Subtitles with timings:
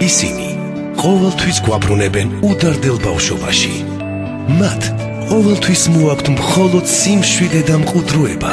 [0.00, 0.48] ისინი
[1.00, 3.74] ყოველთვის გვაბრუნებენ უდარდელ ბავშვობაში.
[4.60, 4.82] მათ
[5.30, 8.52] ყოველთვის მოაქვთ მხოლოდ სიმშვიდე და მყუდროება.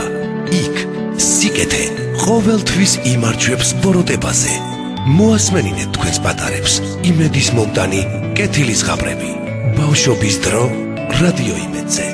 [0.61, 0.75] იქ
[1.17, 1.83] სიკეთე
[2.23, 4.53] ყოველთვის იმარჯვებს ბოროტებაზე.
[5.17, 6.73] მოასმენინეთ თქვენს პატარებს
[7.09, 8.01] იმედის მომდანი
[8.37, 9.31] კეთილის ღამრები.
[9.79, 10.63] ბავშვობის დრო
[11.19, 12.07] რადიო იმედზე.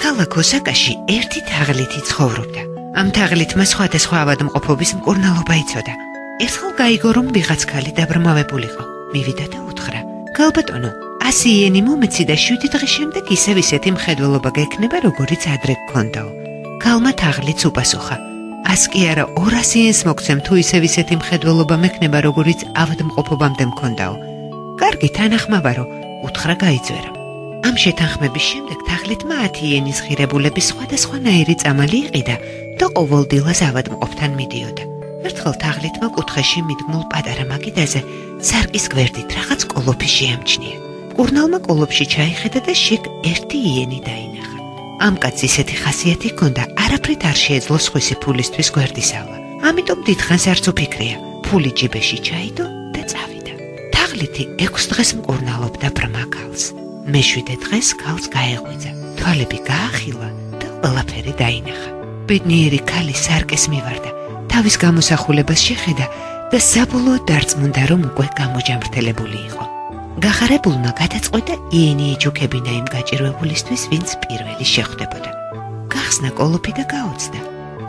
[0.00, 2.62] ქალაქ ოსაკაში ერთი თაღლითი ცხოვრობდა.
[2.90, 5.92] ამ თაღლითმა სხვადასხვა ავადმყოფობის მკურნალობა იცოდა.
[6.42, 8.82] ერთხელ გაიგო რომ ვიღაც ქალი დაბრმავებულიყო.
[9.14, 10.00] მივიდა და უთხრა:
[10.34, 10.90] "გალბატონო,
[11.28, 16.30] ასი იენი მომეცი და 7 დღის შემდეგ ისევ ისეთი მხედველობა გექნება, როგორიც ადრე გქონდაო."
[16.82, 18.16] გალმა თაღლიც უპასუხა:
[18.72, 24.14] "ას კი არა 200 იენს მოგცემ თუ ისევ ისეთი მხედველობა მექნება, როგორიც ავადმყოფობამდე მქონდაო."
[24.82, 25.84] "კარგი, თანახმაბარო,"
[26.26, 27.10] უთხრა გაიძვერა.
[27.68, 32.36] ამ შეთანხმების შემდეგ თაღლითმა 10 იენის ღირებულების სხვადასხვანაირი წამალი იყიდა
[32.80, 34.84] და ყოველდილას ავადმყოფთან მიდიოდა.
[35.28, 38.00] ერთხელ თაღლითმა კუთხეში მიდგმულ პატარა მაგიდაზე
[38.40, 40.76] სარკის გვერდით რაღაც კოლოფი შეამჩნია.
[41.16, 44.58] კურნალმა კოლოფში ჩაიხედა და შეკ 1 იენი დაინახა.
[45.06, 49.36] ამ კაცს ისეთი ხასიათი ჰქონდა, არაფრით არ შეეძლო სხვისი ფულისთვის გვერდისავლა.
[49.68, 52.64] ამიტომ დიდხანს არც უფიქრია, ფული ჯიბეში ჩაიდო
[52.96, 53.54] და წავიდა.
[53.92, 56.64] თაღლითი 6 დღეს მკურნალობდა ბრმა ქალს.
[57.12, 58.92] მეშვიდე დღეს ქალს გაეღვიძა.
[59.20, 60.28] თვალები გაახილა
[60.60, 61.99] და ყველაფერი დაინახა.
[62.30, 64.10] ბედნიერი ქალი სარკეს მივარდა.
[64.50, 66.06] თავის გამოსახულებას შეხედა
[66.52, 69.64] და საბოლოოდ დარწმუნდა, რომ უკვე გამოჯამრთელებული იყო.
[70.24, 75.30] გახარებულმა გადაწყვეტა იენი ეჯუქებინა იმ გაჭირვებულისთვის, ვინც პირველი შეხვდებოდა.
[75.94, 77.40] გახსნა კოლოფი და გაოცდა.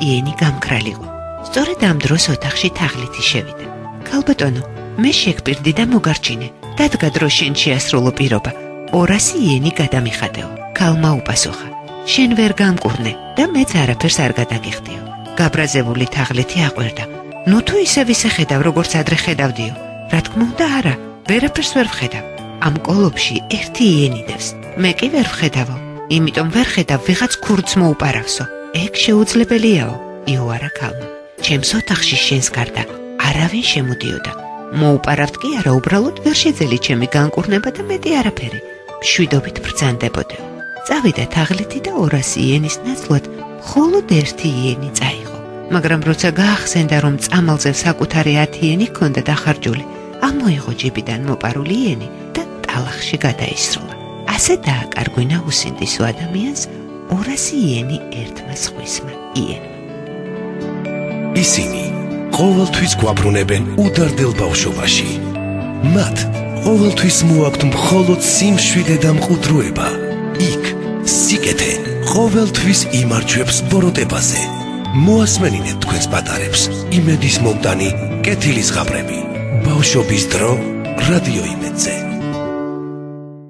[0.05, 1.05] იენი გამკრალიყო.
[1.47, 3.65] სწორედ ამ დროს ოთახში თაღლითი შევიდა.
[4.09, 4.61] ქალბატონო,
[5.01, 6.47] მე შეგპირდი და მოგარჩინე.
[6.77, 8.51] დადგა დრო შენ შეასრულო პირობა.
[8.93, 10.49] 200 იენი გადამიხადეო.
[10.77, 11.80] ქალმა უპასუხა.
[12.09, 15.01] შენ ვერ გამკურნე და მეც არაფერს არ გადაგიხდიო.
[15.37, 17.03] გაბრაზებული თაღლითი აყვერდა.
[17.49, 19.73] ნუ თუ ისე ვისეხედავ, როგორც ადრე ხედავდიო.
[20.11, 20.95] რა თქმა უნდა, არა,
[21.29, 22.25] ვერაფერს ვერ ვხედავ.
[22.65, 24.47] ამ კოლოფში ერთი იენი დევს.
[24.81, 25.75] მე კი ვერ ვხედავო,
[26.17, 28.45] იმიტომ ვერ ხედავ ვიღაც ქურდს მოუპარავსო.
[28.83, 29.93] ეგ შეუძლებელიაო,
[30.33, 31.07] იოარა ქალმა.
[31.41, 32.83] ჩემს ოთახში შენს გარდა
[33.27, 34.31] არავინ შემოდიოდა.
[34.81, 38.59] მოუპარავთ კი არა, უბრალოდ ვერ შეძელი ჩემი განკურნება და მეტი არაფერი.
[39.01, 40.50] შვიდობით ბრძანდებოდეო.
[40.87, 43.25] წავიდა თაღლითი და 200 იენის ნაცვლად
[43.61, 45.37] მხოლოდ 1 იენი წაიღო.
[45.71, 49.83] მაგრამ როცა გაახსენდა რომ წამალზე საკუთარი 10 იენი ჰქონდა დახარჯული,
[50.27, 53.93] ამოიღო ჯიბიდან მოპარული იენი და ტალახში გადაისროლა.
[54.35, 56.61] ასე დააკარგვინა უსინდისო ადამიანს
[57.13, 59.77] 200 იენი ერთმა სხვისმა იენმა.
[61.43, 61.83] ისინი
[62.37, 65.09] ყოველთვის გვაბრუნებენ უდარდელ ბავშვობაში.
[65.95, 66.17] მათ
[66.65, 70.00] ყოველთვის მოაქვთ მხოლოდ სიმშვიდე და მყუდროება.
[71.07, 71.71] სიკეთე
[72.11, 74.41] ყოველთვის იმარჯვებს ბოროტებაზე.
[75.05, 76.61] მოასმენინეთ თქვენს პატარებს
[76.99, 77.89] იმედის მომდანი
[78.27, 79.19] კეთილის ღამრები.
[79.65, 80.51] ბავშვობის დრო
[81.09, 82.10] რადიო იმედზე.